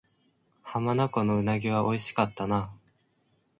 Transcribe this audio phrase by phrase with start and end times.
[0.63, 2.73] 浜名湖の鰻は美味しかったな